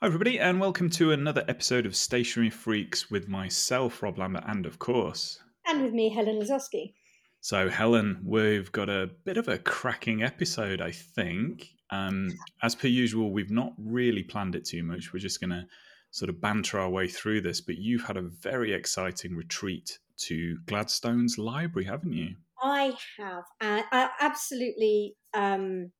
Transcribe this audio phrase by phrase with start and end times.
[0.00, 4.64] Hi, everybody, and welcome to another episode of Stationery Freaks with myself, Rob Lambert, and
[4.64, 5.40] of course.
[5.66, 6.92] And with me, Helen Lazowski.
[7.40, 11.70] So, Helen, we've got a bit of a cracking episode, I think.
[11.90, 12.28] Um,
[12.62, 15.12] as per usual, we've not really planned it too much.
[15.12, 15.66] We're just going to
[16.12, 20.58] sort of banter our way through this, but you've had a very exciting retreat to
[20.66, 22.36] Gladstone's library, haven't you?
[22.62, 23.42] I have.
[23.60, 25.16] Uh, I absolutely.
[25.34, 25.90] Um,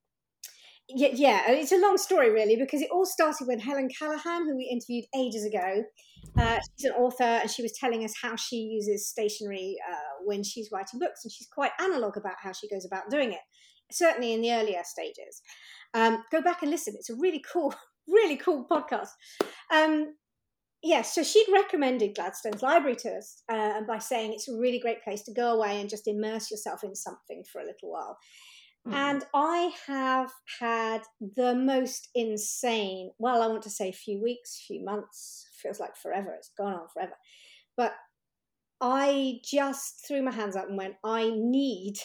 [0.88, 4.56] yeah, yeah, it's a long story really because it all started with Helen Callaghan, who
[4.56, 5.84] we interviewed ages ago.
[6.38, 10.42] Uh, she's an author, and she was telling us how she uses stationery uh, when
[10.42, 13.40] she's writing books, and she's quite analog about how she goes about doing it.
[13.90, 15.42] Certainly in the earlier stages.
[15.94, 17.74] Um, go back and listen; it's a really cool,
[18.08, 19.10] really cool podcast.
[19.72, 20.14] Um,
[20.82, 25.02] yes, so she'd recommended Gladstone's library to us uh, by saying it's a really great
[25.04, 28.16] place to go away and just immerse yourself in something for a little while.
[28.88, 28.94] Mm.
[28.94, 34.64] And I have had the most insane, well, I want to say a few weeks,
[34.66, 36.34] few months, feels like forever.
[36.34, 37.14] It's gone on forever.
[37.76, 37.94] But
[38.80, 41.98] I just threw my hands up and went, I need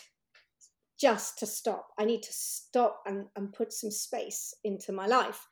[0.99, 1.88] just to stop.
[1.99, 5.45] I need to stop and, and put some space into my life.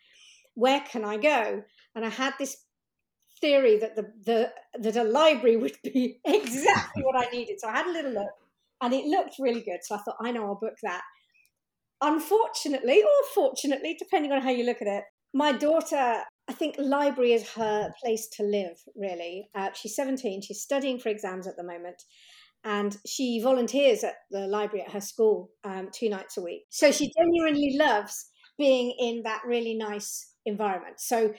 [0.56, 1.63] Where can I go?
[1.95, 2.58] And I had this
[3.39, 7.59] theory that the, the that a library would be exactly what I needed.
[7.59, 8.31] So I had a little look
[8.81, 9.80] and it looked really good.
[9.84, 11.02] So I thought, I know, I'll book that.
[12.02, 17.33] Unfortunately, or fortunately, depending on how you look at it, my daughter, I think library
[17.33, 19.47] is her place to live, really.
[19.55, 22.03] Uh, she's 17, she's studying for exams at the moment,
[22.63, 26.63] and she volunteers at the library at her school um, two nights a week.
[26.69, 30.99] So she genuinely loves being in that really nice environment.
[30.99, 31.33] So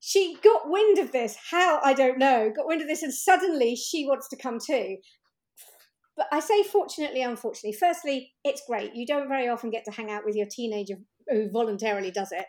[0.00, 3.76] she got wind of this, how I don't know, got wind of this, and suddenly
[3.76, 4.96] she wants to come too
[6.16, 7.76] but I say fortunately, unfortunately.
[7.78, 8.94] Firstly, it's great.
[8.94, 10.94] You don't very often get to hang out with your teenager
[11.28, 12.46] who voluntarily does it.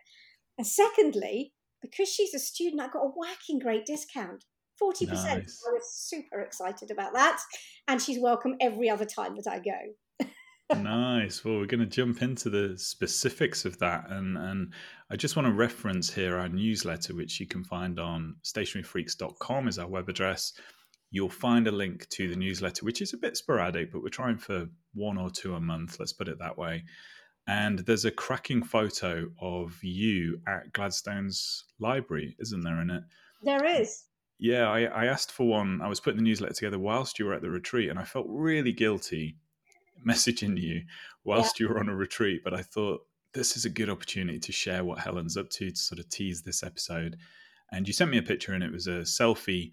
[0.58, 4.44] And secondly, because she's a student, I got a whacking great discount.
[4.82, 5.08] 40%.
[5.08, 5.64] Nice.
[5.68, 7.40] I was super excited about that.
[7.88, 10.28] And she's welcome every other time that I go.
[10.84, 11.44] nice.
[11.46, 14.10] Well, we're going to jump into the specifics of that.
[14.10, 14.74] And, and
[15.10, 19.80] I just want to reference here our newsletter, which you can find on stationeryfreaks.com is
[19.80, 20.54] our web address
[21.12, 24.38] you'll find a link to the newsletter, which is a bit sporadic, but we're trying
[24.38, 26.84] for one or two a month, let's put it that way.
[27.48, 33.04] And there's a cracking photo of you at Gladstone's library, isn't there, in it?
[33.44, 34.06] There is.
[34.40, 35.80] Yeah, I, I asked for one.
[35.82, 38.26] I was putting the newsletter together whilst you were at the retreat, and I felt
[38.28, 39.38] really guilty
[40.06, 40.82] messaging you
[41.24, 41.68] whilst yeah.
[41.68, 42.42] you were on a retreat.
[42.44, 43.02] But I thought
[43.34, 46.42] this is a good opportunity to share what Helen's up to to sort of tease
[46.42, 47.18] this episode.
[47.72, 49.72] And you sent me a picture, and it was a selfie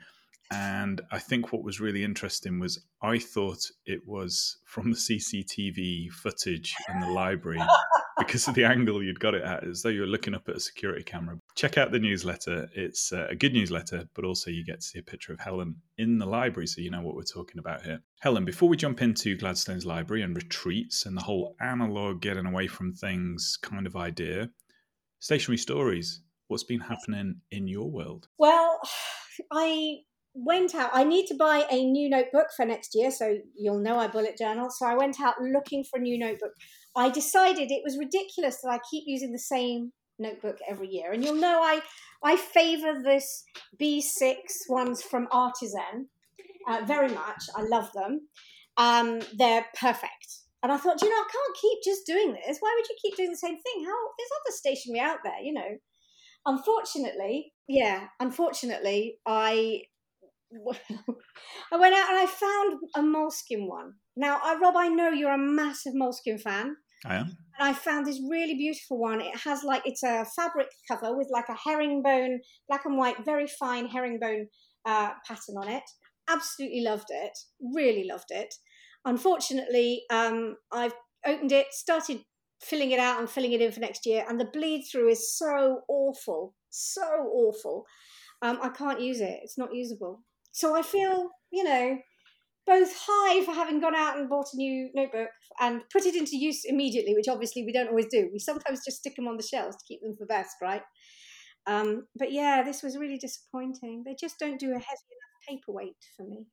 [0.52, 6.10] and I think what was really interesting was I thought it was from the CCTV
[6.10, 7.60] footage in the library
[8.18, 10.56] because of the angle you'd got it at, as though you were looking up at
[10.56, 11.38] a security camera.
[11.54, 12.68] Check out the newsletter.
[12.74, 15.76] It's uh, a good newsletter, but also you get to see a picture of Helen
[15.96, 18.02] in the library so you know what we're talking about here.
[18.20, 22.66] Helen, before we jump into Gladstone's library and retreats and the whole analog getting away
[22.66, 24.50] from things kind of idea,
[25.18, 28.28] stationery stories, what's been happening in your world?
[28.36, 28.80] Well,
[29.50, 30.00] I
[30.34, 30.90] went out.
[30.92, 34.36] I need to buy a new notebook for next year, so you'll know I bullet
[34.38, 34.70] journal.
[34.70, 36.52] So I went out looking for a new notebook.
[36.96, 41.24] I decided it was ridiculous that I keep using the same notebook every year, and
[41.24, 41.80] you'll know I
[42.22, 43.44] I favour this
[43.80, 44.34] B6
[44.68, 46.08] ones from Artisan
[46.68, 47.44] uh, very much.
[47.56, 48.28] I love them.
[48.76, 50.42] Um, they're perfect.
[50.62, 52.58] And I thought, you know, I can't keep just doing this.
[52.60, 53.84] Why would you keep doing the same thing?
[53.84, 55.78] How there's other stationery out there, you know.
[56.46, 59.82] Unfortunately, yeah, unfortunately, I
[61.72, 63.94] I went out and I found a Moleskine one.
[64.16, 66.76] Now, I, Rob, I know you're a massive Moleskine fan.
[67.04, 67.36] I am.
[67.58, 69.20] And I found this really beautiful one.
[69.20, 73.46] It has like it's a fabric cover with like a herringbone, black and white, very
[73.46, 74.46] fine herringbone
[74.84, 75.82] uh, pattern on it.
[76.28, 77.36] Absolutely loved it.
[77.74, 78.54] Really loved it.
[79.04, 80.94] Unfortunately, um, I've
[81.26, 82.20] opened it, started
[82.60, 85.36] filling it out and filling it in for next year, and the bleed through is
[85.36, 87.84] so awful, so awful.
[88.42, 89.40] Um, I can't use it.
[89.42, 90.22] It's not usable.
[90.52, 91.98] So I feel, you know,
[92.66, 96.36] both high for having gone out and bought a new notebook and put it into
[96.36, 98.30] use immediately, which obviously we don't always do.
[98.32, 100.82] We sometimes just stick them on the shelves to keep them for best, right?
[101.66, 104.02] Um, but yeah, this was really disappointing.
[104.04, 106.46] They just don't do a heavy enough paperweight for me.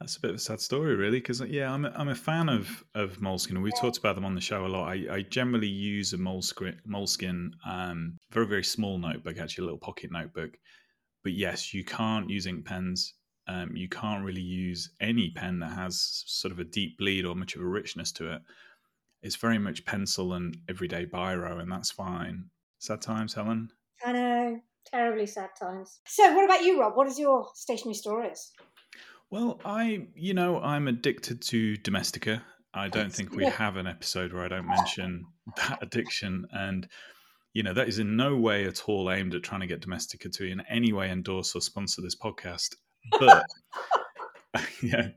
[0.00, 2.48] That's a bit of a sad story, really, because yeah, I'm a, I'm a fan
[2.48, 3.82] of of Moleskine, and we've yeah.
[3.82, 4.88] talked about them on the show a lot.
[4.88, 9.78] I, I generally use a Moleskine, Moleskine um, very very small notebook, actually a little
[9.78, 10.56] pocket notebook,
[11.22, 13.14] but yes, you can't use ink pens.
[13.46, 17.34] Um, you can't really use any pen that has sort of a deep bleed or
[17.34, 18.42] much of a richness to it.
[19.22, 22.44] It's very much pencil and everyday biro, and that's fine.
[22.78, 23.70] Sad times, Helen.
[24.04, 26.00] I know, terribly sad times.
[26.06, 26.96] So, what about you, Rob?
[26.96, 28.52] What is your stationery stories?
[29.30, 32.42] Well, I, you know, I'm addicted to Domestika.
[32.72, 35.26] I don't think we have an episode where I don't mention
[35.56, 36.46] that addiction.
[36.52, 36.88] And,
[37.52, 40.32] you know, that is in no way at all aimed at trying to get Domestika
[40.32, 42.76] to in any way endorse or sponsor this podcast.
[43.18, 43.44] But,
[44.82, 45.08] yeah,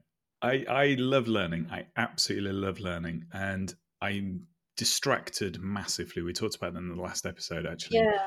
[0.42, 1.68] I, I love learning.
[1.72, 3.26] I absolutely love learning.
[3.34, 4.48] And I'm
[4.78, 6.24] distracted massively.
[6.24, 8.00] We talked about that in the last episode, actually.
[8.00, 8.18] Yeah.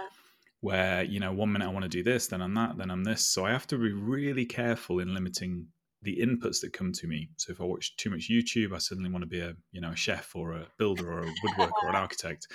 [0.61, 3.05] Where, you know, one minute I want to do this, then I'm that, then I'm
[3.05, 3.27] this.
[3.27, 5.67] So I have to be really careful in limiting
[6.03, 7.29] the inputs that come to me.
[7.37, 9.91] So if I watch too much YouTube, I suddenly want to be a, you know,
[9.91, 12.47] a chef or a builder or a woodworker or an architect.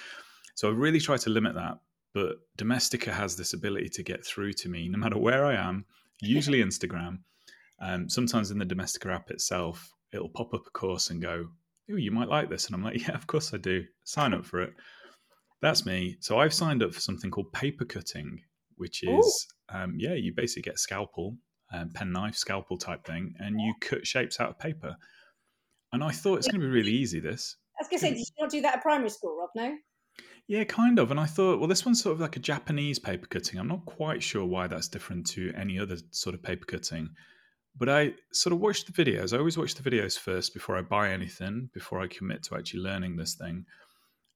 [0.56, 1.80] So I really try to limit that.
[2.13, 5.86] But Domestika has this ability to get through to me no matter where I am,
[6.21, 7.19] usually Instagram.
[7.80, 11.48] Um, sometimes in the Domestika app itself, it'll pop up a course and go,
[11.92, 12.65] Oh, you might like this.
[12.68, 13.86] And I'm like, Yeah, of course I do.
[14.03, 14.74] Sign up for it.
[15.62, 16.18] That's me.
[16.19, 18.42] So I've signed up for something called paper cutting,
[18.77, 21.38] which is, um, yeah, you basically get a scalpel,
[21.71, 24.95] um, pen knife, scalpel type thing, and you cut shapes out of paper.
[25.94, 27.57] And I thought it's going to be really easy, this.
[27.80, 29.50] I was going to say, did you not do that at primary school, Rob?
[29.56, 29.75] No?
[30.47, 31.11] Yeah, kind of.
[31.11, 33.59] And I thought, well, this one's sort of like a Japanese paper cutting.
[33.59, 37.09] I'm not quite sure why that's different to any other sort of paper cutting.
[37.77, 39.33] But I sort of watched the videos.
[39.33, 42.81] I always watch the videos first before I buy anything, before I commit to actually
[42.81, 43.65] learning this thing.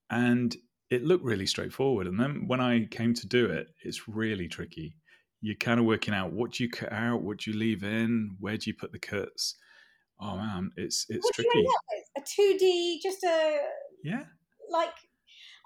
[0.09, 0.55] And
[0.89, 2.07] it looked really straightforward.
[2.07, 4.95] And then when I came to do it, it's really tricky.
[5.41, 8.37] You're kind of working out what do you cut out, what do you leave in,
[8.39, 9.55] where do you put the cuts.
[10.21, 11.49] Oh man, it's it's what tricky.
[11.55, 11.75] You
[12.15, 12.23] with?
[12.23, 13.59] A two D, just a
[14.01, 14.23] Yeah.
[14.69, 14.93] like.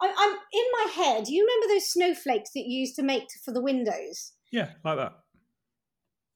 [0.02, 1.26] I, I'm in my head.
[1.26, 4.34] Do you remember those snowflakes that you used to make for the windows?
[4.52, 5.14] Yeah, like that.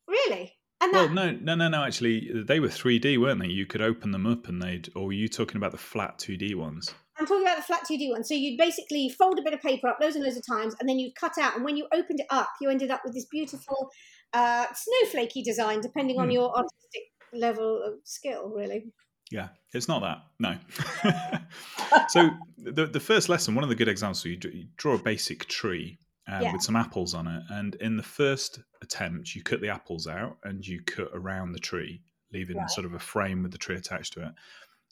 [0.08, 0.54] Really?
[0.82, 1.84] And Well, that, no, no, no, no.
[1.84, 3.48] Actually, they were 3D, weren't they?
[3.48, 4.90] You could open them up, and they'd.
[4.96, 6.94] Or were you talking about the flat 2D ones?
[7.18, 8.24] I'm talking about the flat 2D one.
[8.24, 10.90] So you'd basically fold a bit of paper up loads and loads of times, and
[10.90, 11.56] then you'd cut out.
[11.56, 13.90] And when you opened it up, you ended up with this beautiful
[14.34, 16.32] uh, snowflakey design, depending on Hmm.
[16.32, 18.92] your artistic level of skill, really.
[19.34, 20.20] Yeah, it's not that.
[20.40, 20.56] No.
[22.10, 25.48] so the the first lesson, one of the good examples, you, you draw a basic
[25.48, 25.98] tree
[26.32, 26.54] uh, Yeah.
[26.54, 30.38] with some apples on it, and in the first attempt, you cut the apples out
[30.44, 32.02] and you cut around the tree,
[32.32, 32.70] leaving Right.
[32.70, 34.34] sort of a frame with the tree attached to it.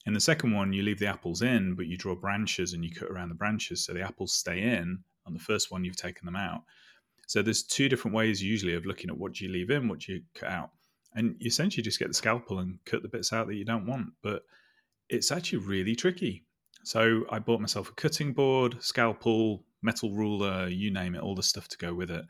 [0.08, 2.92] In the second one, you leave the apples in, but you draw branches and you
[2.92, 5.04] cut around the branches so the apples stay in.
[5.28, 6.64] On the first one, you've taken them out.
[7.28, 10.24] So there's two different ways usually of looking at what you leave in, what you
[10.34, 10.72] cut out,
[11.16, 13.86] and you essentially just get the scalpel and cut the bits out that you don't
[13.86, 14.08] want.
[14.22, 14.44] But
[15.10, 16.46] it's actually really tricky.
[16.84, 21.44] So I bought myself a cutting board, scalpel, metal ruler, you name it, all the
[21.44, 22.26] stuff to go with it.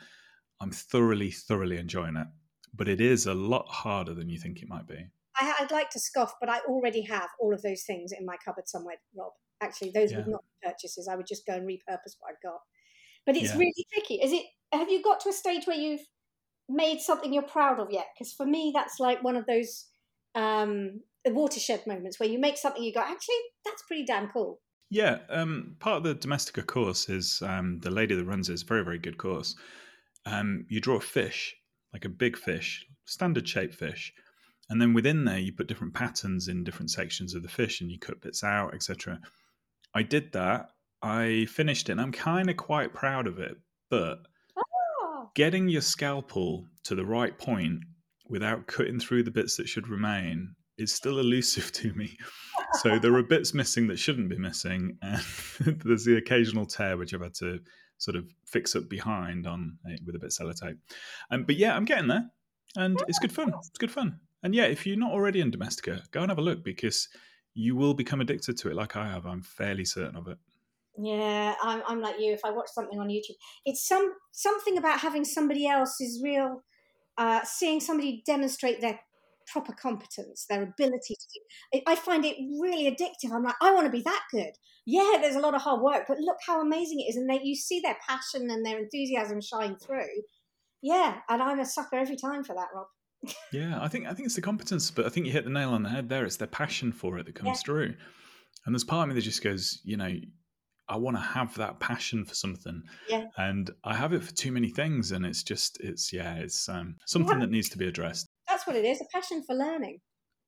[0.60, 2.28] I'm thoroughly, thoroughly enjoying it.
[2.74, 5.07] But it is a lot harder than you think it might be.
[5.38, 8.36] I, I'd like to scoff, but I already have all of those things in my
[8.44, 9.31] cupboard somewhere, Rob.
[9.62, 11.07] Actually, those would not be purchases.
[11.07, 12.60] I would just go and repurpose what I've got.
[13.25, 13.60] But it's Yeah.
[13.60, 14.16] really tricky.
[14.16, 14.45] Is it?
[14.74, 16.01] Have you got to a stage where you've
[16.69, 18.08] made something you're proud of yet?
[18.13, 19.88] Because for me, that's like one of those
[20.36, 23.36] um, watershed moments where you make something you go, actually,
[23.66, 24.60] that's pretty damn cool.
[24.90, 28.63] Yeah, um, part of the Domestika course is um, the lady that runs it is
[28.63, 29.56] a very, very good course.
[30.25, 31.56] Um, you draw a fish,
[31.94, 34.14] like a big fish, standard shape fish,
[34.69, 37.90] and then within there you put different patterns in different sections of the fish, and
[37.90, 39.19] you cut bits out, etc.
[39.96, 40.72] I did that.
[41.02, 43.56] I finished it, and I'm kind of quite proud of it.
[43.90, 44.19] But
[45.36, 47.80] getting your scalpel to the right point
[48.28, 52.18] without cutting through the bits that should remain is still elusive to me.
[52.80, 55.21] So there are bits missing that shouldn't be missing, and
[55.85, 57.59] there's the occasional tear which I've had to
[57.97, 60.78] sort of fix up behind on eh, with a bit of sellotape.
[61.30, 62.30] Um, but yeah, I'm getting there,
[62.76, 63.54] and it's good fun.
[63.57, 64.19] It's good fun.
[64.44, 67.09] And yeah, if you're not already in Domestika, go and have a look because
[67.54, 69.26] you will become addicted to it, like I have.
[69.26, 70.38] I'm fairly certain of it.
[70.98, 72.33] Yeah, I'm, I'm like you.
[72.33, 76.64] If I watch something on YouTube, it's some something about having somebody else's real,
[77.18, 79.00] uh, seeing somebody demonstrate their
[79.52, 81.80] proper competence, their ability to do.
[81.88, 83.33] I- I find it really addictive.
[83.33, 84.52] I'm like, I want to be that good.
[84.86, 87.42] Yeah, there's a lot of hard work, but look how amazing it is, and they,
[87.44, 90.07] you see their passion and their enthusiasm shine through.
[90.81, 92.88] Yeah, and I'm a sucker every time for that, Rob.
[93.54, 95.69] Yeah, I think I think it's the competence, but I think you hit the nail
[95.71, 96.26] on the head there.
[96.26, 97.64] It's their passion for it that comes Yeah.
[97.66, 97.95] through.
[98.66, 100.12] And there's part of me that just goes, you know,
[100.92, 102.83] I want to have that passion for something.
[103.10, 103.26] Yeah.
[103.38, 106.98] And I have it for too many things and it's just it's yeah, it's um
[107.06, 108.28] something that needs to be addressed.
[108.48, 110.00] That's what it is—a passion for learning.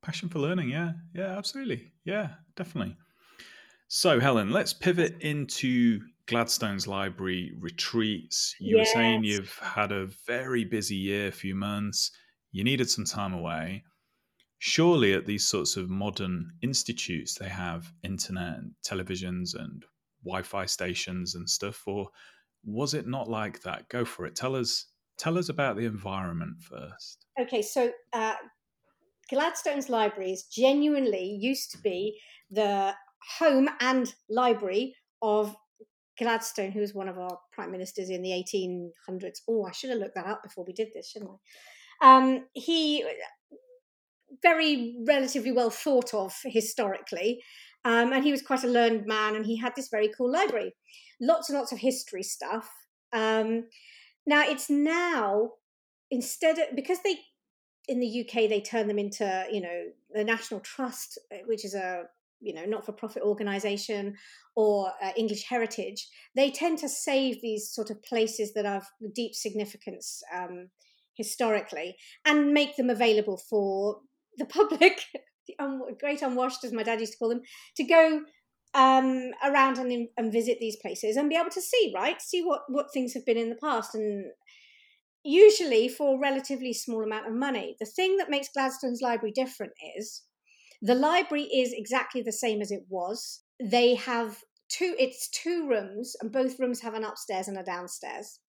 [0.01, 0.91] Passion for learning, yeah.
[1.15, 1.93] Yeah, absolutely.
[2.03, 2.97] Yeah, definitely.
[3.87, 8.55] So, Helen, let's pivot into Gladstone's library retreats.
[8.59, 12.11] You were saying you've had a very busy year, a few months.
[12.51, 13.83] You needed some time away.
[14.59, 19.85] Surely, at these sorts of modern institutes, they have internet and televisions and
[20.25, 21.83] Wi Fi stations and stuff.
[21.87, 22.09] Or
[22.63, 23.89] was it not like that?
[23.89, 24.35] Go for it.
[24.35, 24.87] Tell us
[25.17, 27.25] tell us about the environment first.
[27.39, 28.35] Okay, so uh,
[29.29, 32.93] Gladstone's libraries genuinely used to be the
[33.37, 35.55] home and library of
[36.19, 39.39] Gladstone, who was one of our prime ministers in the 1800s.
[39.47, 42.17] Oh, I should have looked that up before we did this, shouldn't I?
[42.17, 43.05] Um, he
[44.41, 47.41] very relatively well thought of historically,
[47.85, 50.73] um, and he was quite a learned man, and he had this very cool library,
[51.21, 52.69] lots and lots of history stuff.
[53.11, 53.65] Um,
[54.25, 55.51] now it's now
[56.09, 57.17] instead of because they
[57.87, 61.75] in the UK they turn them into you know the National Trust, uh, which is
[61.75, 62.03] a
[62.39, 64.15] you know not for profit organization
[64.55, 66.07] or uh, English heritage.
[66.35, 70.69] They tend to save these sort of places that have deep significance um,
[71.15, 73.99] historically and make them available for
[74.37, 75.01] the public,
[75.47, 77.41] the un- great unwashed, as my dad used to call them,
[77.77, 78.21] to go
[78.73, 82.21] um, around and, and visit these places and be able to see, right?
[82.21, 84.25] See what, what things have been in the past and
[85.23, 87.75] usually for a relatively small amount of money.
[87.79, 90.23] The thing that makes Gladstone's library different is
[90.81, 93.41] the library is exactly the same as it was.
[93.61, 98.39] They have two, it's two rooms, and both rooms have an upstairs and a downstairs.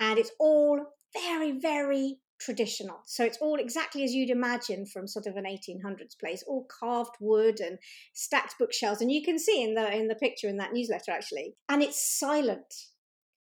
[0.00, 0.80] And it's all
[1.14, 3.00] very, very traditional.
[3.04, 7.16] So it's all exactly as you'd imagine from sort of an 1800s place, all carved
[7.20, 7.78] wood and
[8.12, 9.00] stacked bookshelves.
[9.00, 11.56] And you can see in the in the picture in that newsletter actually.
[11.68, 12.74] And it's silent.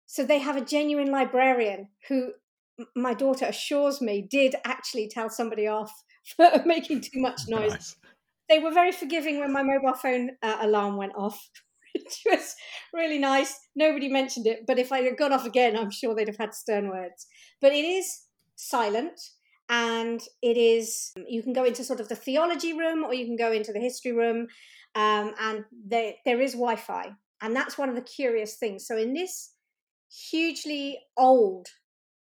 [0.06, 2.34] So they have a genuine librarian who
[2.96, 5.92] my daughter assures me did actually tell somebody off
[6.36, 7.72] for making too much noise.
[7.72, 7.96] Nice.
[8.50, 11.50] They were very forgiving when my mobile phone uh, alarm went off.
[11.94, 12.56] which was
[12.94, 13.60] really nice.
[13.76, 16.54] Nobody mentioned it, but if I had gone off again, I'm sure they'd have had
[16.54, 17.28] stern words.
[17.60, 18.22] But it is
[18.62, 19.20] silent
[19.70, 23.38] and it is you can go into sort of the theology room or you can
[23.38, 24.48] go into the history room
[24.96, 28.86] um, and there, there is wi-fi and that's one of the curious things.
[28.86, 29.54] So in this
[30.12, 31.68] hugely old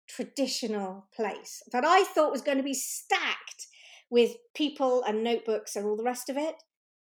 [0.07, 3.67] traditional place that i thought was going to be stacked
[4.11, 6.55] with people and notebooks and all the rest of it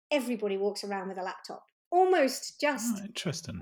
[0.09, 3.61] everybody walks around with a laptop almost just oh, interesting.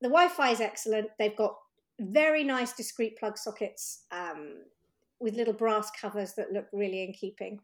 [0.00, 1.56] the wi-fi is excellent they've got
[2.00, 4.62] very nice discrete plug sockets um,
[5.20, 7.60] with little brass covers that look really in keeping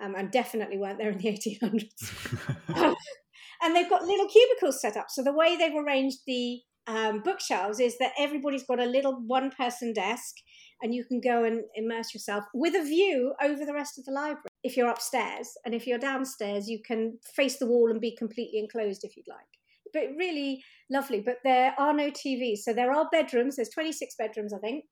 [0.00, 1.28] um, and definitely weren't there in the
[1.64, 2.64] 1800s.
[3.62, 5.06] and they've got little cubicles set up.
[5.08, 9.50] So the way they've arranged the um, bookshelves is that everybody's got a little one
[9.50, 10.34] person desk
[10.80, 14.10] and you can go and immerse yourself with a view over the rest of the
[14.10, 15.50] library if you're upstairs.
[15.64, 19.28] And if you're downstairs, you can face the wall and be completely enclosed if you'd
[19.28, 19.61] like
[19.92, 21.20] but really lovely.
[21.20, 22.58] But there are no TVs.
[22.58, 23.56] So there are bedrooms.
[23.56, 24.84] There's 26 bedrooms, I think.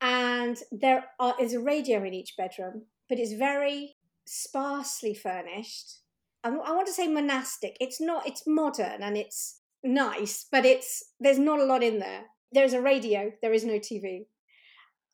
[0.00, 6.00] And there are, is a radio in each bedroom, but it's very sparsely furnished.
[6.42, 7.76] I, I want to say monastic.
[7.80, 12.22] It's not, it's modern and it's nice, but it's, there's not a lot in there.
[12.52, 14.26] There's a radio, there is no TV.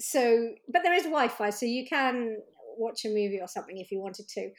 [0.00, 2.36] So, but there is Wi Fi, so you can
[2.78, 4.50] watch a movie or something if you wanted to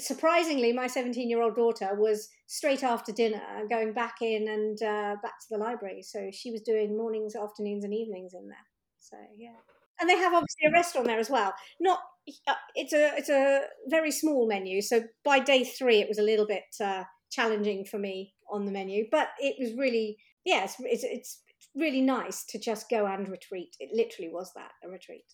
[0.00, 5.16] surprisingly, my 17 year old daughter was straight after dinner going back in and uh,
[5.22, 6.02] back to the library.
[6.02, 8.66] So she was doing mornings, afternoons, and evenings in there.
[8.98, 9.56] So yeah,
[10.00, 11.54] and they have obviously a restaurant there as well.
[11.80, 12.00] Not
[12.48, 14.80] uh, it's a it's a very small menu.
[14.80, 18.72] So by day three, it was a little bit uh, challenging for me on the
[18.72, 21.40] menu, but it was really yeah, it's, it's, it's
[21.74, 23.76] really nice to just go and retreat.
[23.80, 25.24] It literally was that a retreat.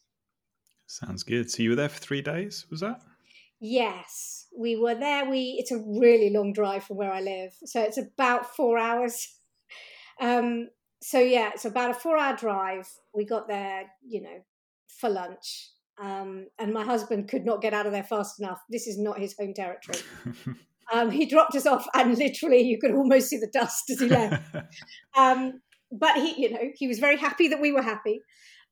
[0.87, 1.51] Sounds good.
[1.51, 3.01] So you were there for three days, was that?
[3.61, 5.29] Yes, we were there.
[5.29, 9.29] We it's a really long drive from where I live, so it's about four hours.
[10.23, 10.69] Um,
[11.03, 12.87] so yeah, it's about a four-hour drive.
[13.15, 14.45] We got there, you know,
[14.89, 18.61] for lunch, um, and my husband could not get out of there fast enough.
[18.69, 19.99] This is not his home territory.
[20.93, 24.09] um, he dropped us off, and literally, you could almost see the dust as he
[24.09, 24.43] left.
[25.17, 28.21] um, but he, you know, he was very happy that we were happy.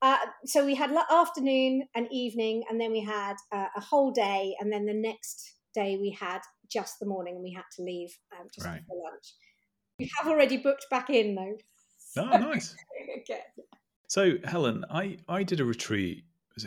[0.00, 4.54] Uh, so we had afternoon and evening, and then we had uh, a whole day,
[4.60, 6.40] and then the next day we had
[6.70, 8.80] just the morning, and we had to leave um, just right.
[8.80, 9.34] before lunch.
[9.98, 11.56] We have already booked back in though.
[12.16, 12.76] Oh, nice.
[13.20, 13.40] okay.
[14.06, 16.24] So Helen, I I did a retreat.
[16.56, 16.64] it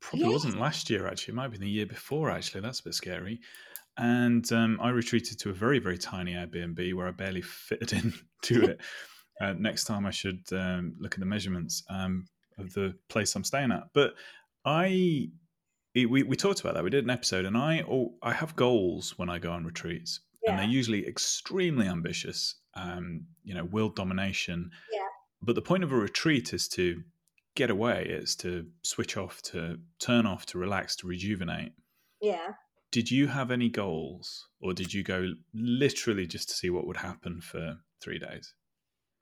[0.00, 0.32] probably yes.
[0.32, 1.32] wasn't last year actually.
[1.32, 2.60] It might have been the year before actually.
[2.60, 3.40] That's a bit scary.
[3.98, 8.70] And um, I retreated to a very very tiny Airbnb where I barely fitted into
[8.70, 8.80] it.
[9.42, 11.82] Uh, next time I should um, look at the measurements.
[11.88, 12.26] Um,
[12.60, 13.88] of the place I'm staying at.
[13.92, 14.14] But
[14.64, 15.30] I
[15.94, 16.84] we we talked about that.
[16.84, 20.20] We did an episode, and I oh, I have goals when I go on retreats,
[20.42, 20.50] yeah.
[20.50, 22.56] and they're usually extremely ambitious.
[22.74, 24.70] Um, you know, world domination.
[24.92, 25.00] Yeah.
[25.42, 27.02] But the point of a retreat is to
[27.56, 28.06] get away.
[28.08, 31.72] It's to switch off, to turn off, to relax, to rejuvenate.
[32.20, 32.52] Yeah.
[32.92, 36.98] Did you have any goals, or did you go literally just to see what would
[36.98, 38.54] happen for three days?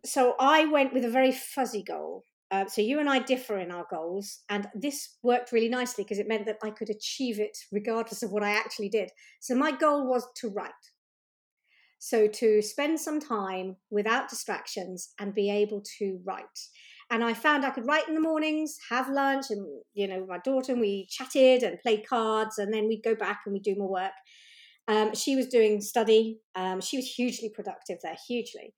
[0.04, 3.70] So I went with a very fuzzy goal Uh, so you and I differ in
[3.70, 7.56] our goals, and this worked really nicely because it meant that I could achieve it
[7.70, 9.10] regardless of what I actually did.
[9.40, 10.72] So my goal was to write.
[11.98, 16.44] So to spend some time without distractions and be able to write.
[17.10, 20.38] And I found I could write in the mornings, have lunch, and you know, my
[20.38, 23.74] daughter and we chatted and played cards, and then we'd go back and we'd do
[23.76, 24.12] more work.
[24.86, 26.40] Um, she was doing study.
[26.54, 28.74] Um, she was hugely productive there, hugely.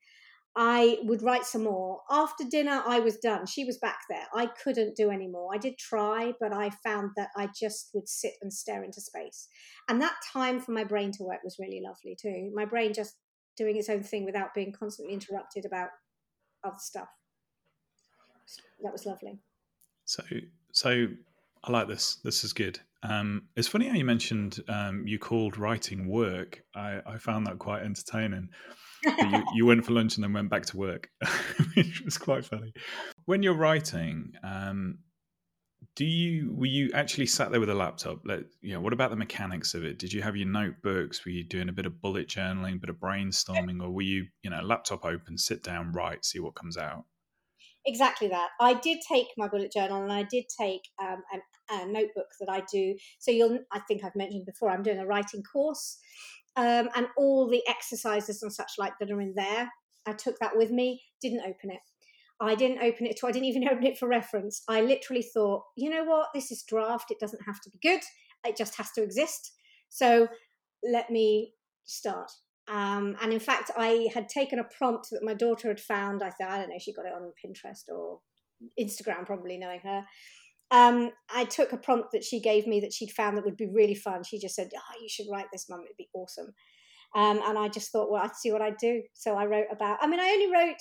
[0.56, 2.00] I would write some more.
[2.10, 3.46] After dinner, I was done.
[3.46, 4.26] She was back there.
[4.34, 5.54] I couldn't do any more.
[5.54, 9.46] I did try, but I found that I just would sit and stare into space.
[9.88, 12.50] And that time for my brain to work was really lovely too.
[12.54, 13.14] My brain just
[13.56, 15.90] doing its own thing without being constantly interrupted about
[16.64, 17.08] other stuff.
[18.82, 19.38] That was lovely.
[20.04, 20.24] So,
[20.72, 21.06] so
[21.62, 22.16] I like this.
[22.24, 22.80] This is good.
[23.02, 26.64] Um, it's funny how you mentioned um, you called writing work.
[26.74, 28.48] I, I found that quite entertaining
[29.04, 31.08] you, you, went for lunch and then went back to work,
[31.74, 32.72] which was quite funny.
[33.24, 34.98] When you're writing, um,
[35.96, 38.20] do you were you actually sat there with a laptop?
[38.24, 39.98] Let, you know, what about the mechanics of it?
[39.98, 41.24] Did you have your notebooks?
[41.24, 44.26] Were you doing a bit of bullet journaling, a bit of brainstorming, or were you,
[44.42, 47.04] you know, laptop open, sit down, write, see what comes out?
[47.86, 48.50] Exactly that.
[48.60, 52.50] I did take my bullet journal and I did take um, a, a notebook that
[52.50, 52.94] I do.
[53.18, 55.98] So you'll, I think I've mentioned before, I'm doing a writing course
[56.56, 59.70] um, and all the exercises and such like that are in there.
[60.06, 61.80] I took that with me, didn't open it.
[62.40, 64.62] I didn't open it, to, I didn't even open it for reference.
[64.68, 68.00] I literally thought, you know what, this is draft, it doesn't have to be good,
[68.44, 69.52] it just has to exist.
[69.88, 70.28] So
[70.82, 71.52] let me
[71.84, 72.30] start.
[72.68, 76.22] Um, and in fact, I had taken a prompt that my daughter had found.
[76.22, 78.20] I thought, I don't know, she got it on Pinterest or
[78.78, 80.04] Instagram, probably knowing her
[80.70, 83.66] um, I took a prompt that she gave me that she'd found that would be
[83.66, 84.22] really fun.
[84.22, 85.80] She just said, "Oh, you should write this, Mum.
[85.84, 86.54] It'd be awesome."
[87.14, 89.02] Um, and I just thought, well, I'd see what I'd do.
[89.14, 89.98] So I wrote about.
[90.00, 90.76] I mean, I only wrote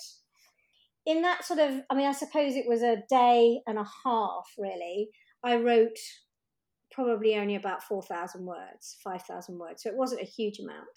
[1.05, 1.81] in that sort of.
[1.89, 4.47] I mean, I suppose it was a day and a half.
[4.57, 5.09] Really,
[5.43, 5.97] I wrote
[6.91, 9.83] probably only about four thousand words, five thousand words.
[9.83, 10.87] So it wasn't a huge amount.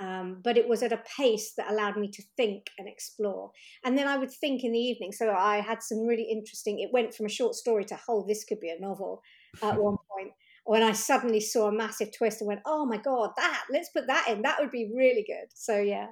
[0.00, 3.50] Um, but it was at a pace that allowed me to think and explore.
[3.84, 5.12] And then I would think in the evening.
[5.12, 8.44] So I had some really interesting, it went from a short story to, oh, this
[8.44, 9.20] could be a novel
[9.62, 10.32] at one point.
[10.64, 14.06] When I suddenly saw a massive twist and went, oh my God, that, let's put
[14.06, 14.42] that in.
[14.42, 15.48] That would be really good.
[15.54, 16.06] So, yeah.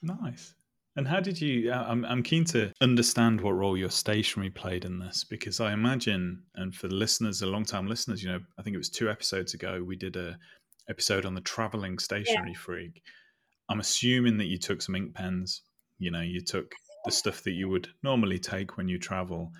[0.00, 0.54] Nice.
[0.96, 1.70] And how did you?
[1.70, 5.72] Uh, I'm, I'm keen to understand what role your stationery played in this because I
[5.72, 8.90] imagine, and for the listeners, the long time listeners, you know, I think it was
[8.90, 10.36] two episodes ago, we did a
[10.88, 12.58] episode on the traveling stationery yeah.
[12.58, 13.02] freak.
[13.68, 15.62] I'm assuming that you took some ink pens.
[15.98, 16.72] You know, you took
[17.04, 19.52] the stuff that you would normally take when you travel.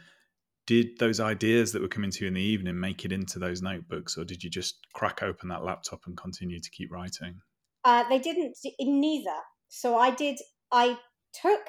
[0.67, 3.63] Did those ideas that were coming to you in the evening make it into those
[3.63, 7.41] notebooks, or did you just crack open that laptop and continue to keep writing?
[7.85, 8.57] Uh, they didn't.
[8.81, 9.41] Neither.
[9.69, 10.39] So I did.
[10.71, 10.99] I
[11.33, 11.61] took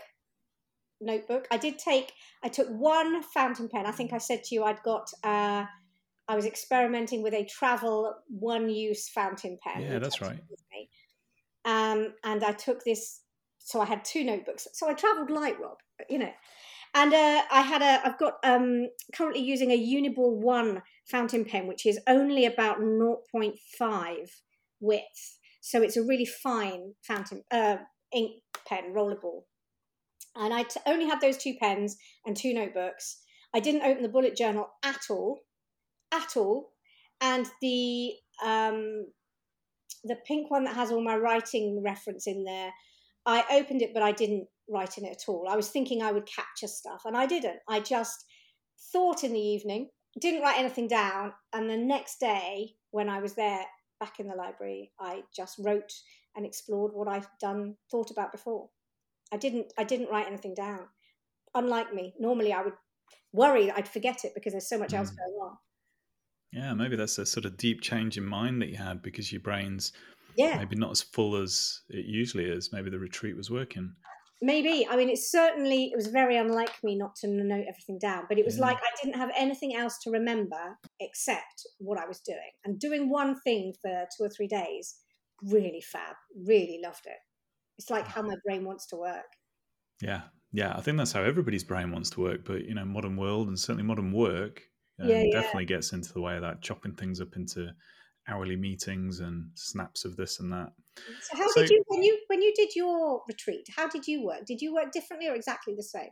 [1.02, 1.48] notebook.
[1.52, 2.12] I did take.
[2.44, 3.86] I took one fountain pen.
[3.86, 5.10] I think I said to you I'd got.
[5.24, 5.66] Uh,
[6.30, 9.82] I was experimenting with a travel one-use fountain pen.
[9.82, 10.40] Yeah, that's right.
[11.66, 13.22] Um, and I took this,
[13.58, 14.68] so I had two notebooks.
[14.74, 16.32] So I travelled light, Rob, you know.
[16.94, 21.68] And uh, I had a, I've got um, currently using a Uniball One fountain pen,
[21.68, 24.30] which is only about 0.5
[24.80, 25.38] width.
[25.62, 27.78] So it's a really fine fountain uh,
[28.14, 28.34] ink
[28.68, 29.42] pen, rollerball.
[30.36, 33.22] And I t- only had those two pens and two notebooks.
[33.54, 35.42] I didn't open the bullet journal at all,
[36.12, 36.72] at all.
[37.22, 39.08] And the um,
[40.04, 42.72] the pink one that has all my writing reference in there,
[43.26, 45.48] I opened it, but I didn't write in it at all.
[45.50, 47.60] I was thinking I would capture stuff, and I didn't.
[47.68, 48.26] I just
[48.94, 49.90] thought in the evening,
[50.22, 53.66] didn't write anything down, and the next day when I was there
[54.00, 55.92] back in the library, I just wrote
[56.36, 58.70] and explored what I'd done, thought about before.
[59.34, 59.74] I didn't.
[59.78, 60.88] I didn't write anything down.
[61.54, 62.74] Unlike me, normally I would
[63.34, 64.98] worry I'd forget it because there's so much mm.
[64.98, 65.58] else going on.
[66.52, 69.42] Yeah, maybe that's a sort of deep change in mind that you had because your
[69.42, 69.92] brain's
[70.36, 72.72] yeah maybe not as full as it usually is.
[72.72, 73.94] Maybe the retreat was working.
[74.42, 74.88] Maybe.
[74.90, 78.38] I mean, it's certainly it was very unlike me not to note everything down, but
[78.38, 78.68] it was yeah.
[78.68, 82.52] like I didn't have anything else to remember except what I was doing.
[82.64, 84.96] And doing one thing for two or three days,
[85.44, 86.16] really fab.
[86.48, 87.18] Really loved it.
[87.78, 89.28] It's like how my brain wants to work.
[90.02, 90.22] Yeah,
[90.54, 90.74] yeah.
[90.74, 92.46] I think that's how everybody's brain wants to work.
[92.46, 94.69] But you know, modern world and certainly modern work
[95.02, 95.42] um, yeah, yeah.
[95.42, 97.70] definitely gets into the way of that, chopping things up into
[98.28, 100.72] hourly meetings and snaps of this and that.
[101.22, 103.68] So how so, did you when you when you did your retreat?
[103.76, 104.46] How did you work?
[104.46, 106.12] Did you work differently or exactly the same?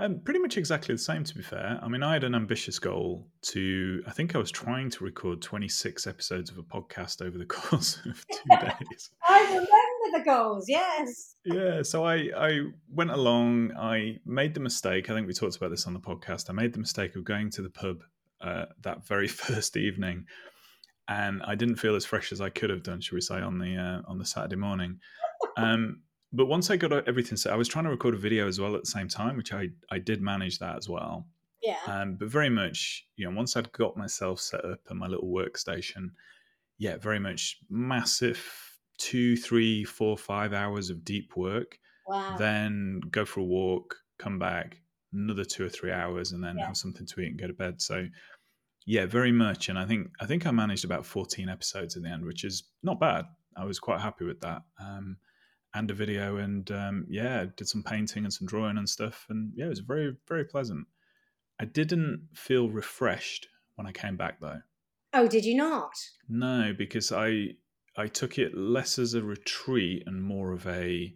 [0.00, 1.80] Um, pretty much exactly the same, to be fair.
[1.82, 5.42] I mean, I had an ambitious goal to, I think I was trying to record
[5.42, 9.10] 26 episodes of a podcast over the course of two days.
[9.26, 9.66] I remember
[10.10, 10.66] with the goals.
[10.68, 11.36] Yes.
[11.44, 11.82] Yeah.
[11.82, 13.72] So I I went along.
[13.76, 15.10] I made the mistake.
[15.10, 16.50] I think we talked about this on the podcast.
[16.50, 18.02] I made the mistake of going to the pub
[18.40, 20.26] uh, that very first evening,
[21.08, 23.58] and I didn't feel as fresh as I could have done, should we say, on
[23.58, 24.98] the uh, on the Saturday morning.
[25.56, 28.60] Um, but once I got everything set, I was trying to record a video as
[28.60, 31.26] well at the same time, which I I did manage that as well.
[31.62, 31.76] Yeah.
[31.86, 35.28] Um, but very much, you know, once I'd got myself set up and my little
[35.28, 36.10] workstation,
[36.78, 38.67] yeah, very much massive
[38.98, 41.78] two, three, four, five hours of deep work.
[42.06, 42.36] Wow.
[42.38, 44.80] Then go for a walk, come back,
[45.12, 46.66] another two or three hours, and then Yeah.
[46.66, 47.80] have something to eat and go to bed.
[47.82, 48.06] So,
[48.86, 49.68] yeah, very much.
[49.68, 52.64] And I think I think I managed about fourteen episodes in the end, which is
[52.82, 53.26] not bad.
[53.56, 54.62] I was quite happy with that.
[54.80, 55.18] Um,
[55.74, 59.52] and a video, and um, yeah, did some painting and some drawing and stuff, and
[59.54, 60.86] yeah, it was very very pleasant.
[61.60, 64.60] I didn't feel refreshed when I came back though.
[65.12, 65.92] oh, did you not?
[66.28, 67.48] No, because I
[67.96, 71.14] I took it less as a retreat and more of a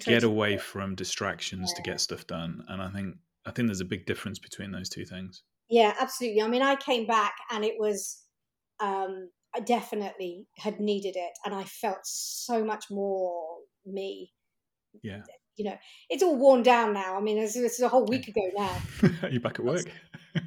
[0.00, 2.64] get away from distractions to get stuff done.
[2.68, 5.42] And I think I think there's a big difference between those two things.
[5.68, 6.42] Yeah, absolutely.
[6.42, 8.22] I mean, I came back and it was,
[8.80, 14.32] um, I definitely had needed it, and I felt so much more me.
[15.02, 15.22] Yeah.
[15.56, 15.76] You know,
[16.10, 17.16] it's all worn down now.
[17.16, 18.76] I mean, this, this is a whole week ago now.
[19.22, 19.86] Are you back at work?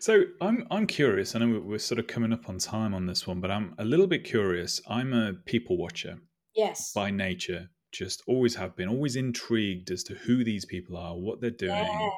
[0.00, 1.34] so I'm I'm curious.
[1.34, 3.84] I know we're- sort of coming up on time on this one, but I'm a
[3.84, 4.80] little bit curious.
[4.88, 6.18] I'm a people watcher
[6.54, 6.92] Yes.
[6.92, 7.70] by nature.
[7.92, 11.70] Just always have been, always intrigued as to who these people are, what they're doing.
[11.72, 12.10] Yeah.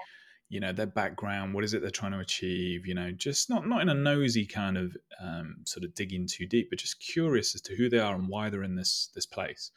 [0.53, 3.69] you know their background what is it they're trying to achieve you know just not
[3.69, 7.55] not in a nosy kind of um, sort of digging too deep but just curious
[7.55, 9.71] as to who they are and why they're in this this place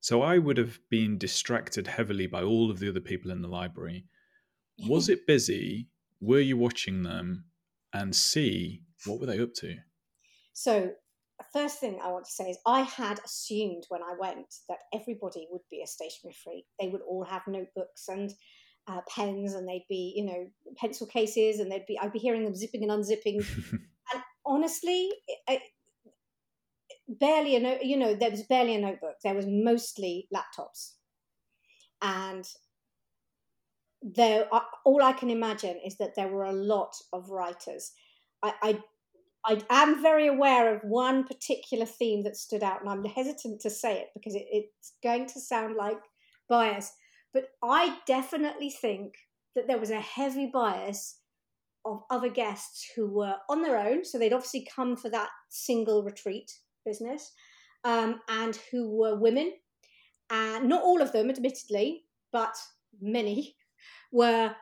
[0.00, 3.46] so i would have been distracted heavily by all of the other people in the
[3.60, 4.04] library
[4.88, 5.86] was it busy
[6.20, 7.44] were you watching them
[7.92, 9.76] and see what were they up to
[10.52, 10.92] So,
[11.52, 15.46] first thing I want to say is I had assumed when I went that everybody
[15.50, 16.64] would be a stationery freak.
[16.80, 18.32] They would all have notebooks and
[18.88, 21.98] uh, pens, and they'd be, you know, pencil cases, and they'd be.
[21.98, 23.44] I'd be hearing them zipping and unzipping.
[23.72, 25.10] and honestly,
[25.48, 25.60] I,
[27.08, 27.82] barely a note.
[27.82, 29.16] You know, there was barely a notebook.
[29.22, 30.92] There was mostly laptops,
[32.00, 32.48] and
[34.18, 37.92] I- All I can imagine is that there were a lot of writers.
[38.42, 38.82] I, I
[39.48, 43.70] I am very aware of one particular theme that stood out, and I'm hesitant to
[43.70, 46.00] say it because it, it's going to sound like
[46.48, 46.92] bias.
[47.32, 49.14] But I definitely think
[49.54, 51.20] that there was a heavy bias
[51.84, 56.02] of other guests who were on their own, so they'd obviously come for that single
[56.02, 56.50] retreat
[56.84, 57.32] business,
[57.84, 59.52] um, and who were women.
[60.28, 62.56] And not all of them, admittedly, but
[63.00, 63.54] many
[64.12, 64.54] were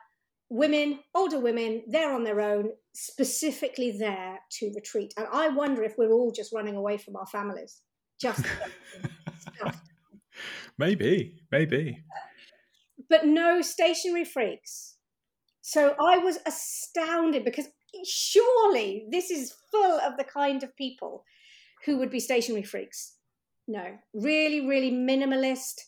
[0.49, 5.13] women, older women, they're on their own, specifically there to retreat.
[5.17, 7.81] And I wonder if we're all just running away from our families.
[8.19, 8.45] Just
[10.77, 12.03] maybe maybe
[13.09, 14.97] but no stationery freaks.
[15.61, 17.67] So I was astounded because
[18.05, 21.23] surely this is full of the kind of people
[21.85, 23.15] who would be stationery freaks.
[23.67, 25.81] No, really, really minimalist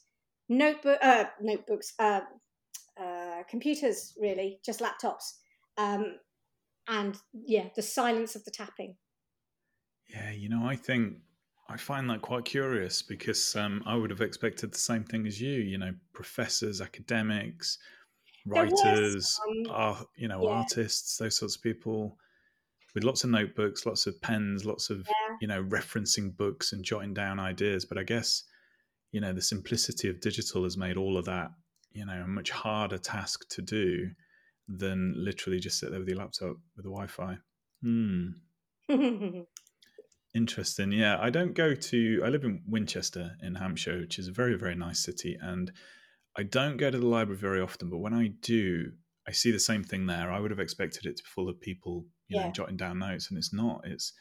[0.49, 2.21] notebook, uh, notebooks, uh,
[3.37, 5.33] uh, computers, really, just laptops,
[5.77, 6.17] um,
[6.87, 8.95] and yeah, the silence of the tapping.
[10.09, 11.17] Yeah, you know, I think
[11.69, 15.41] I find that quite curious because um, I would have expected the same thing as
[15.41, 15.53] you.
[15.53, 17.77] You know, professors, academics,
[18.45, 20.49] writers, some, you know, yeah.
[20.49, 22.17] artists, those sorts of people
[22.95, 25.37] with lots of notebooks, lots of pens, lots of Yeah.
[25.41, 27.85] you know, referencing books and jotting down ideas.
[27.85, 28.43] But I guess
[29.11, 31.51] you know the simplicity of digital has made all of that
[31.91, 34.09] you know a much harder task to do
[34.67, 37.37] than literally just sit there with your laptop with the Wi-Fi.
[37.81, 38.27] Hmm.
[40.35, 40.91] Interesting.
[40.91, 42.21] Yeah, I don't go to.
[42.23, 45.71] I live in Winchester in Hampshire, which is a very, very nice city, and
[46.37, 47.89] I don't go to the library very often.
[47.89, 48.91] But when I do,
[49.27, 50.31] I see the same thing there.
[50.31, 53.29] I would have expected it to be full of people, you know, jotting down notes,
[53.29, 53.81] and it's not.
[53.85, 54.13] It's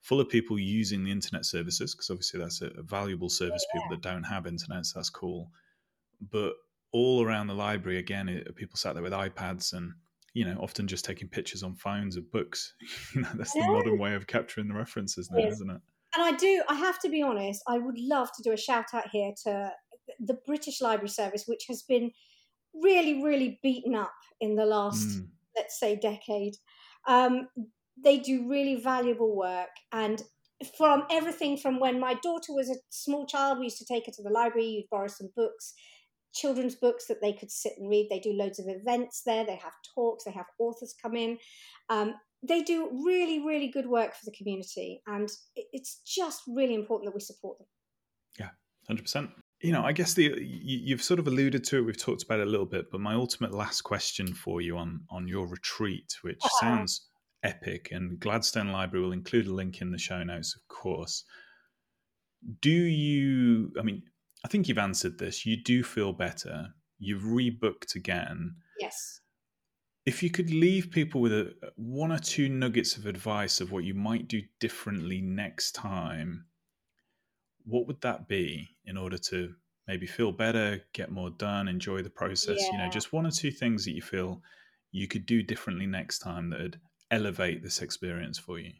[0.00, 3.78] full of people using the internet services because obviously that's a, a valuable service for
[3.78, 4.86] people that don't have internet.
[4.86, 5.50] So that's cool.
[6.32, 6.54] But
[6.92, 9.92] all around the library, again, it, people sat there with iPads and
[10.32, 12.74] you know, often just taking pictures on phones of books.
[13.14, 15.54] you know, that's the modern way of capturing the references now, Yes.
[15.54, 15.80] isn't it?
[16.14, 18.86] And I do, I have to be honest, I would love to do a shout
[18.94, 19.72] out here to
[20.20, 22.10] the British Library Service, which has been
[22.74, 25.28] really, really beaten up in the last, Mm.
[25.56, 26.54] let's say, decade.
[27.08, 27.48] Um,
[27.96, 29.70] they do really valuable work.
[29.92, 30.22] And
[30.76, 34.12] from everything from when my daughter was a small child, we used to take her
[34.12, 35.74] to the library, you'd borrow some books,
[36.32, 38.08] children's books that they could sit and read.
[38.10, 41.38] They do loads of events there, they have talks, they have authors come in.
[41.88, 47.10] Um, they do really, really good work for the community, and it's just really important
[47.10, 47.66] that we support them.
[48.38, 48.48] Yeah,
[48.86, 49.30] hundred percent.
[49.60, 51.82] You know, I guess the you've sort of alluded to it.
[51.82, 55.00] We've talked about it a little bit, but my ultimate last question for you on
[55.10, 56.60] on your retreat, which uh-huh.
[56.60, 57.08] sounds
[57.42, 61.24] epic, and Gladstone Library will include a link in the show notes, of course.
[62.62, 63.70] Do you?
[63.78, 64.02] I mean,
[64.44, 65.44] I think you've answered this.
[65.44, 66.74] You do feel better.
[66.98, 68.56] You've rebooked again.
[68.78, 69.20] Yes.
[70.06, 73.84] If you could leave people with a one or two nuggets of advice of what
[73.84, 76.46] you might do differently next time,
[77.64, 79.54] what would that be in order to
[79.86, 82.58] maybe feel better, get more done, enjoy the process?
[82.60, 82.72] Yeah.
[82.72, 84.42] You know, just one or two things that you feel
[84.90, 88.72] you could do differently next time that'd elevate this experience for you.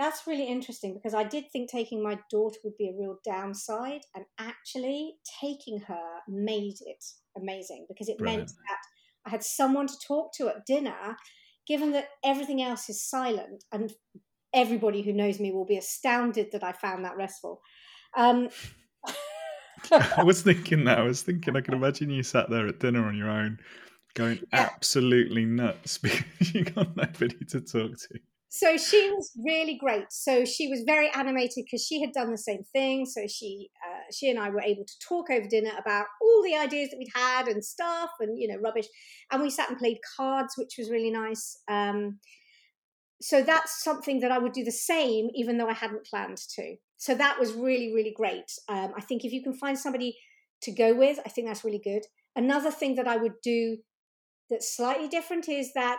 [0.00, 4.00] That's really interesting because I did think taking my daughter would be a real downside,
[4.14, 7.04] and actually taking her made it
[7.36, 8.38] amazing because it Brilliant.
[8.38, 8.78] meant that
[9.26, 11.16] I had someone to talk to at dinner,
[11.66, 13.92] given that everything else is silent and
[14.54, 17.60] everybody who knows me will be astounded that I found that restful.
[18.16, 18.48] Um,
[19.92, 20.98] I was thinking that.
[20.98, 23.58] I was thinking I can imagine you sat there at dinner on your own,
[24.14, 24.70] going yeah.
[24.74, 28.18] absolutely nuts because you got nobody to talk to.
[28.52, 30.06] So she was really great.
[30.10, 33.06] So she was very animated because she had done the same thing.
[33.06, 36.56] So she, uh, she and I were able to talk over dinner about all the
[36.56, 38.86] ideas that we'd had and stuff and you know rubbish.
[39.30, 41.56] And we sat and played cards, which was really nice.
[41.68, 42.18] Um,
[43.22, 46.74] so that's something that I would do the same, even though I hadn't planned to.
[46.96, 48.50] So that was really, really great.
[48.68, 50.16] Um, I think if you can find somebody
[50.62, 52.02] to go with, I think that's really good.
[52.34, 53.76] Another thing that I would do
[54.48, 55.98] that's slightly different is that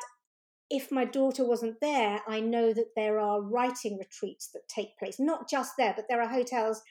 [0.71, 5.17] if my daughter wasn't there, I know that there are writing retreats that take place,
[5.19, 6.81] not just there, but there are hotels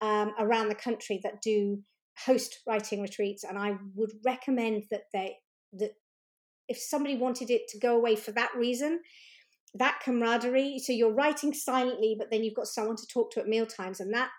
[0.00, 1.82] um, around the country that do
[2.26, 3.42] host writing retreats.
[3.42, 5.36] And I would recommend that they,
[5.72, 5.92] that
[6.68, 9.00] if somebody wanted it to go away for that reason,
[9.74, 10.78] that camaraderie.
[10.78, 14.00] So you're writing silently, but then you've got someone to talk to at meal times,
[14.00, 14.30] and that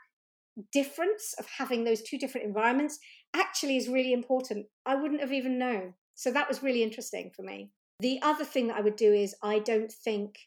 [0.71, 2.99] difference of having those two different environments
[3.33, 4.67] actually is really important.
[4.85, 5.93] I wouldn't have even known.
[6.13, 7.71] So that was really interesting for me.
[8.01, 10.39] The other thing that I would do is I don't think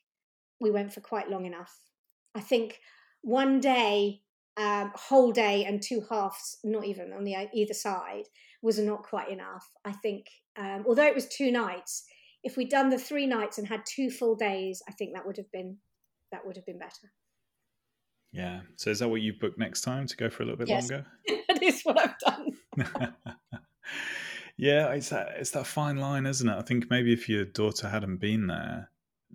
[0.60, 1.72] we went for quite long enough.
[2.34, 2.80] I think
[3.22, 4.22] one day,
[4.56, 8.24] um, whole day, and two halves, not even on the either side,
[8.60, 9.70] was not quite enough.
[9.84, 12.04] I think, um, although it was two nights,
[12.42, 15.36] if we'd done the three nights and had two full days, I think that would
[15.36, 15.78] have been
[16.32, 17.12] that would have been better.
[18.32, 18.62] Yeah.
[18.74, 20.90] So is that what you've booked next time to go for a little bit yes.
[20.90, 21.06] longer?
[21.48, 23.14] that is what I've done.
[24.56, 26.56] yeah, it's that it's that fine line, isn't it?
[26.56, 28.90] I think maybe if your daughter hadn't been there,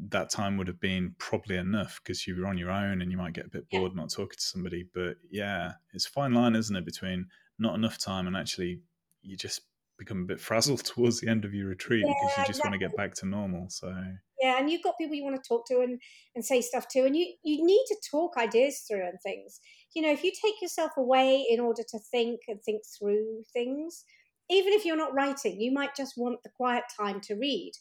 [0.10, 3.18] that time would have been probably enough because you were on your own and you
[3.18, 4.02] might get a bit bored yeah.
[4.02, 4.86] not talking to somebody.
[4.94, 7.28] But yeah, it's a fine line, isn't it, between
[7.58, 8.80] not enough time and actually
[9.22, 9.62] you just
[9.98, 12.70] become a bit frazzled towards the end of your retreat yeah, because you just exactly.
[12.70, 13.70] want to get back to normal.
[13.70, 13.94] So
[14.42, 16.00] yeah, and you've got people you want to talk to and
[16.34, 19.60] and say stuff to, and you you need to talk ideas through and things.
[19.94, 24.06] You know, if you take yourself away in order to think and think through things,
[24.50, 27.74] even if you're not writing, you might just want the quiet time to read.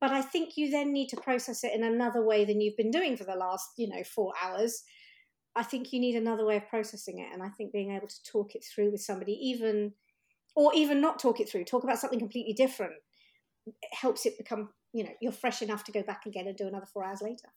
[0.00, 2.90] But I think you then need to process it in another way than you've been
[2.90, 4.82] doing for the last, you know, four hours.
[5.54, 7.32] I think you need another way of processing it.
[7.32, 9.92] And I think being able to talk it through with somebody, even
[10.54, 12.94] or even not talk it through, talk about something completely different,
[13.66, 16.66] it helps it become, you know, you're fresh enough to go back again and do
[16.66, 17.48] another four hours later.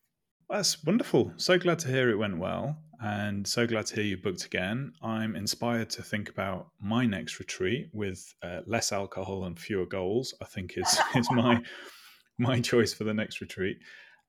[0.49, 1.31] That's wonderful.
[1.37, 4.93] So glad to hear it went well, and so glad to hear you booked again.
[5.01, 10.33] I'm inspired to think about my next retreat with uh, less alcohol and fewer goals.
[10.41, 11.61] I think is is my
[12.39, 13.77] my choice for the next retreat.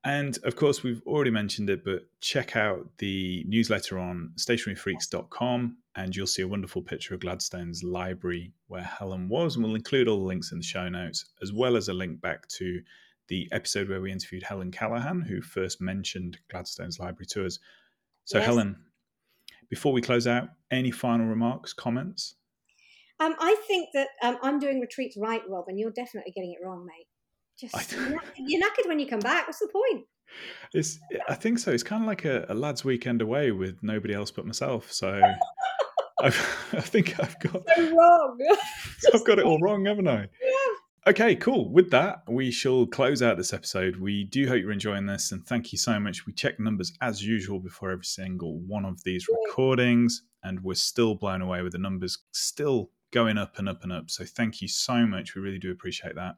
[0.04, 6.16] And of course, we've already mentioned it, but check out the newsletter on stationeryfreaks.com and
[6.16, 9.56] you'll see a wonderful picture of Gladstone's library where Helen was.
[9.56, 12.20] And we'll include all the links in the show notes, as well as a link
[12.22, 12.80] back to
[13.31, 17.59] the episode where we interviewed Helen Callaghan, who first mentioned Gladstone's library to us.
[18.25, 18.47] So, yes.
[18.47, 18.77] Helen,
[19.71, 22.35] before we close out, any final remarks, comments?
[23.21, 26.64] Um, I think that um, I'm doing retreats right, Rob, and you're definitely getting it
[26.64, 27.07] wrong, mate.
[27.59, 27.93] Just
[28.37, 29.47] you're knackered when you come back.
[29.47, 30.07] What's the point?
[30.75, 30.99] It's.
[31.29, 31.71] I think so.
[31.71, 34.90] It's kind of like a, a lad's weekend away with nobody else but myself.
[34.90, 35.21] So
[36.23, 38.38] I've, I think I've got so wrong.
[39.14, 40.29] I've got it all wrong, haven't I?
[41.06, 41.72] Okay, cool.
[41.72, 43.96] With that, we shall close out this episode.
[43.96, 46.26] We do hope you're enjoying this, and thank you so much.
[46.26, 51.14] We check numbers as usual before every single one of these recordings, and we're still
[51.14, 54.10] blown away with the numbers still going up and up and up.
[54.10, 55.34] So thank you so much.
[55.34, 56.36] We really do appreciate that.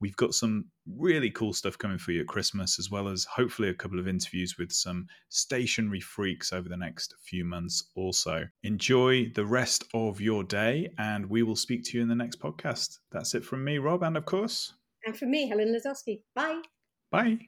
[0.00, 3.68] We've got some really cool stuff coming for you at Christmas, as well as hopefully
[3.68, 8.44] a couple of interviews with some stationery freaks over the next few months also.
[8.62, 12.40] Enjoy the rest of your day, and we will speak to you in the next
[12.40, 12.98] podcast.
[13.10, 14.74] That's it from me, Rob, and of course.
[15.04, 16.20] And from me, Helen Lazowski.
[16.34, 16.62] Bye.
[17.10, 17.38] Bye.